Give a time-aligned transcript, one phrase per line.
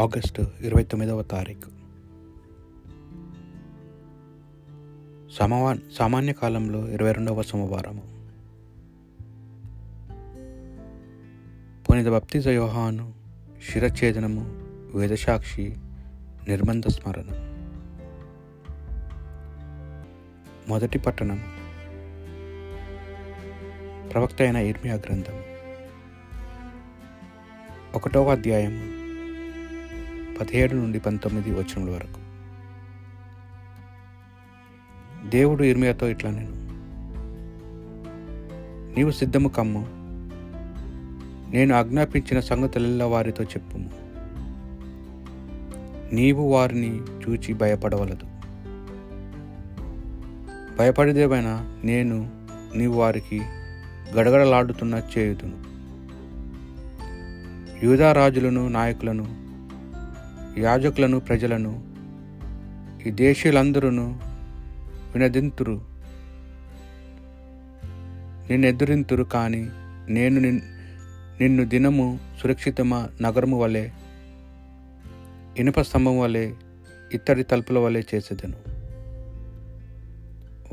[0.00, 1.70] August ఇరవై తొమ్మిదవ తారీఖు.
[5.32, 8.02] సమవా సామాన్య కాలంలో ఇరవై రెండవ సోమవారము.
[11.84, 13.14] పునిత బప్తిజ యోహాను
[13.72, 14.44] శిరఛేదనము
[14.96, 15.76] వేదసాక్షి
[16.48, 17.24] నిర్బంధ స్మరణ.
[20.68, 21.42] మొదటి పట్టణం.
[24.12, 25.42] ప్రవక్త అయిన ఇర్మియా గ్రంథం
[27.94, 29.03] ఒకటవ అధ్యాయము.
[30.40, 32.24] పదిహేడు నుండి పంతొమ్మిది వచనముల వరకు.
[35.30, 36.64] దేవుడు ఇర్మియాతో ఇట్లా నేను
[38.96, 39.86] నీవు సిద్ధము కమ్ము.
[41.56, 43.90] నేను ఆజ్ఞాపించిన సంగతులెల్లా వారితో చెప్పుము.
[46.14, 48.26] నీవు వారిని చూచి భయపడవలదు.
[50.78, 52.46] భయపడేదేమైనా నేను
[52.76, 53.42] నీవు వారికి
[54.14, 55.74] గడగడలాడుతున్న చేయుదును.
[57.84, 59.44] యూదా రాజులను నాయకులను
[60.58, 61.94] యాజకులను ప్రజలను
[63.06, 63.88] ఈ దేశీయులందరూ
[65.14, 65.80] వినదింతురు.
[68.50, 69.68] నిన్నెదురింతురు కానీ
[70.08, 70.60] నేను నిన్
[71.40, 73.88] నిన్ను దినము సురక్షితమ నగరము వలె
[75.58, 76.52] ఇనుప స్తంభం వలె
[77.12, 78.56] ఇత్తడి తలుపుల వలె చేసేదను.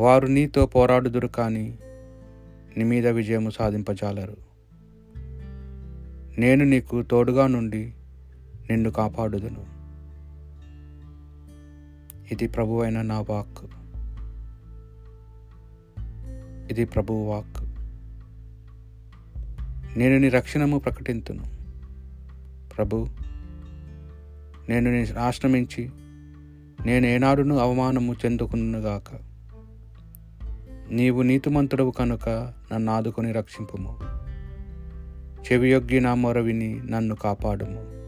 [0.02, 1.80] వారు నీతో పోరాడుదురు కానీ
[2.78, 4.38] నీ మీద విజయము సాధింపజాలరు.
[6.40, 7.94] నేను నీకు తోడుగా నుండి
[8.70, 9.82] నిన్ను కాపాడుదును.
[12.32, 13.66] ఇది ప్రభువైన నా వాక్
[16.72, 17.64] ఇది ప్రభు వాక్
[19.98, 21.46] నేను నీ రక్షణము ప్రకటింతును.
[22.78, 23.08] ప్రభు
[24.70, 25.90] నేను నీ ఆశ్రమించి
[26.86, 29.20] నేను ఏనాడును అవమానము చెందుకునుగాక
[30.90, 34.00] నీవు నీతిమంతుడవు కనుక నన్ను ఆదుకొని రక్షింపుము.
[35.42, 38.01] చెవియొగ్గి నా మొర విని నన్ను కాపాడుము.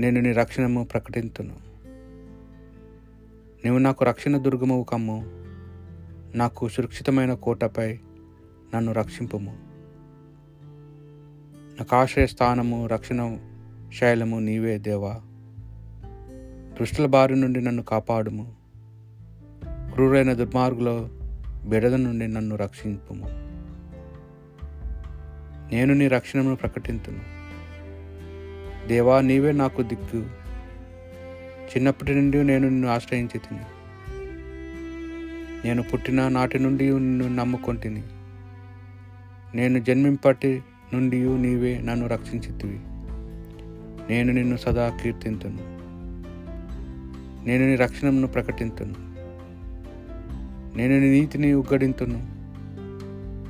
[0.00, 1.56] నేను నీ రక్షణము ప్రకటింతును.
[3.64, 5.26] నీవు నాకు రక్షణ దుర్గము కమ్ము.
[6.36, 7.98] నాకు సురక్షితమైన కోటపై
[8.74, 9.56] నన్ను రక్షింపుము.
[11.78, 13.38] నాకు ఆశ్రయ స్థానము రక్షణ
[14.00, 15.20] శైలము నీవే దేవా.
[16.80, 18.54] దుష్టుల బారి నుండి నన్ను కాపాడుము.
[19.64, 21.08] క్రూరైన దుర్మార్గుల
[21.66, 23.26] బిడద నుండి నన్ను రక్షింపుము.
[25.74, 27.35] నేను నీ రక్షణను ప్రకటింతును.
[28.86, 30.16] దేవా నీవే నాకు దిక్కు.
[31.66, 33.60] చిన్నప్పటి నుండి నేను నిన్ను ఆశ్రయించి తిని
[35.64, 38.02] నేను పుట్టిన నాటి నుండి నిన్ను నమ్ముకొంటిని
[39.54, 40.62] నేను జన్మింపటి
[40.94, 42.80] నుండి నీవే నన్ను రక్షించితివి
[44.12, 45.76] నేను నిన్ను సదా కీర్తింతును.
[47.46, 48.94] నేను నీ రక్షణను ప్రకటింతును.
[50.76, 52.36] నేను నీ నీతిని ఉగ్గడింతును.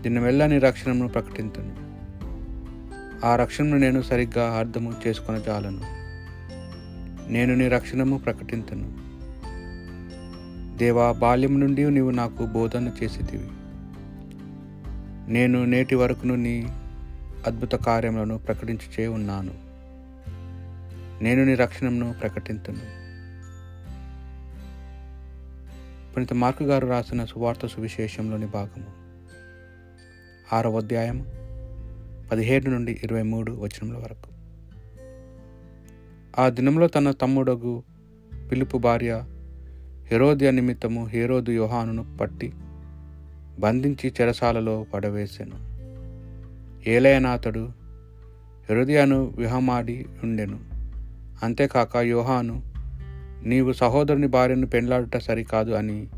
[0.02, 1.85] దీనివల్ల నీ రక్షణను ప్రకటింతును.
[3.24, 5.80] ఆ రక్షణను నేను సరిగ్గా అర్థము చేసుకుని చాలను.
[7.32, 9.06] నేను నీ రక్షణము ప్రకటించను
[10.78, 13.48] దేవా బాల్యం నుండి నీవు నాకు బోధన చేసేదివి
[15.32, 16.68] నేను నేటి వరకును నీ
[17.46, 19.54] అద్భుత కార్యములను ప్రకటించుచే ఉన్నాను.
[21.24, 23.06] నేను నీ రక్షణను ప్రకటించను
[26.14, 29.06] పునీత మార్కు గారు రాసిన సువార్త సువిశేషంలోని భాగము.
[30.52, 31.26] ఆరవ అధ్యాయం
[32.32, 34.36] పదిహేడు నుండి ఇరవై మూడు వచనముల వరకు.
[36.40, 37.82] ఆ దినంలో తన తమ్ముడగు
[38.52, 39.24] పిలుపు భార్య
[40.10, 42.52] హెరోదియ నిమిత్తము హేరోదు యోహానును పట్టి
[43.58, 45.76] బంధించి చెరసాలలో పడవేశాను
[46.88, 47.68] ఏలయనాథుడు
[48.70, 50.58] హృదయాను విహమాడి ఉండెను.
[51.42, 52.62] అంతేకాక యోహాను
[53.44, 56.08] నీవు సహోదరుని భార్యను పెండ్లాడుట సరికాదు అని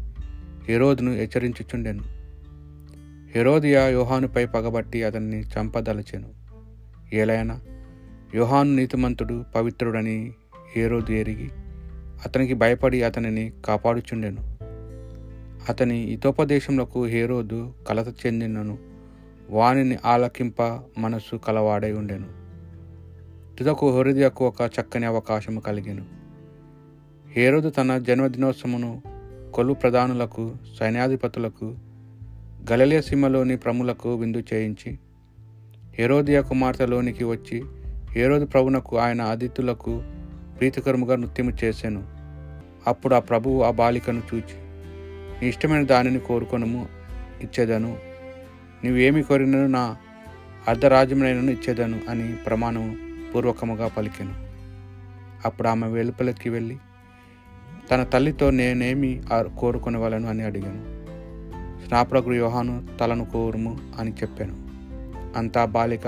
[0.69, 2.18] హెరోదును హెచ్చరించుచుండెను.
[3.35, 6.29] హెరోదియా యోహానుపై పగబట్టి అతన్ని చంపదలచెను.
[7.13, 7.61] ఏలైనా
[8.35, 10.33] యోహాను నీతిమంతుడు పవిత్రుడని
[10.77, 11.51] హేరోదు ఎరిగి
[12.27, 14.57] అతనికి భయపడి అతనిని కాపాడుచుండెను.
[15.69, 18.79] అతని హితోపదేశములకు హేరోదు కలత చెందినను.
[19.51, 20.63] వానిని ఆలకింప
[20.99, 22.27] మనస్సు కలవాడై ఉండెను.
[23.57, 26.05] తుదకు హృదయకు ఒక చక్కని అవకాశము కలిగెను.
[27.33, 29.03] హేరోదు తన జన్మదినోత్సవమును
[29.55, 31.77] కొలు ప్రధానులకు సైన్యాధిపతులకు
[32.73, 34.99] గలలియ సీమలోని ప్రములకు విందు చేయించి
[35.99, 37.63] హేరోదియా కుమార్తెలోనికి వచ్చి
[38.13, 40.03] హేరోదు ప్రభునకు ఆయన అతిథులకు
[40.59, 42.03] ప్రీతికరముగా నృత్యము చేశాను
[42.87, 44.57] అప్పుడు ఆ ప్రభువు ఆ బాలికను చూచి
[45.41, 46.89] నీ ఇష్టమైన దానిని కోరుకొనము
[47.41, 47.97] ఇచ్చేదను.
[48.85, 49.97] నీవేమి కోరినను నా
[50.69, 52.97] అర్ధరాజ్యమునైనను ఇచ్చేదను అని ప్రమాణము
[53.35, 54.35] పూర్వకముగా పలికెను.
[55.45, 56.77] అప్పుడు ఆమె వెలుపలకి వెళ్ళి
[57.91, 59.23] తన తల్లితో నేనేమి
[59.59, 60.98] కోరుకొనవలను అని అడిగాను.
[61.87, 64.69] స్నాపకుడు యోహాను తలను కోరుము అని చెప్పాను.
[65.39, 66.07] అంతా బాలిక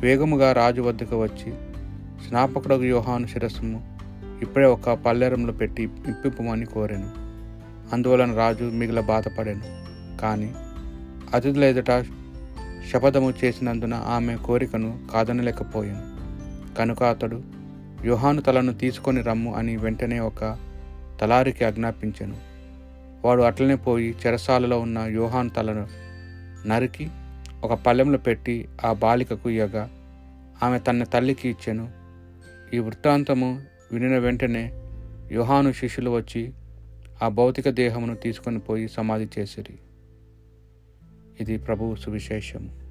[0.00, 1.52] వేగముగా రాజు వద్దకు వచ్చి
[2.28, 3.98] స్నాపకుడు యోహాను శిరస్సుము
[4.42, 7.10] ఇప్పుడే ఒక పల్లెరంలో పెట్టి ఇప్పింపమని కోరాను.
[7.92, 9.88] అందువలన రాజు మిగిల బాధపడాను.
[10.20, 10.54] కానీ
[11.34, 12.06] అతిథుల ఎదుట
[12.92, 16.18] శపథము చేసినందున ఆమె కోరికను కాదనలేకపోయాను.
[16.74, 17.42] కనుక అతడు
[18.00, 20.56] వ్యూహాను తలను తీసుకొని రమ్ము అని వెంటనే ఒక
[21.20, 22.47] తలారికి ఆజ్ఞాపించాను.
[23.24, 25.88] వాడు అట్లనే పోయి చెరసాలలో ఉన్న యోహాన్ తలను
[26.68, 27.10] నరికి
[27.64, 29.90] ఒక పళ్ళెంలో పెట్టి ఆ బాలికకు ఇయ్యగా
[30.62, 31.92] ఆమె తన తల్లికి ఇచ్చాను.
[32.74, 33.62] ఈ వృత్తాంతము
[33.92, 34.72] వినిన వెంటనే
[35.32, 36.52] యోహాను శిష్యులు వచ్చి
[37.22, 39.78] ఆ భౌతిక దేహమును తీసుకొని పోయి సమాధి చేసిరి.
[41.40, 42.87] ఇది ప్రభువు సువిశేషము.